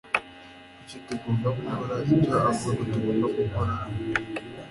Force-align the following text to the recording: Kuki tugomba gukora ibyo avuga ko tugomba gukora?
Kuki 0.77 0.97
tugomba 1.05 1.47
gukora 1.57 1.95
ibyo 2.13 2.31
avuga 2.49 2.69
ko 2.79 2.83
tugomba 2.91 3.25
gukora? 3.35 3.73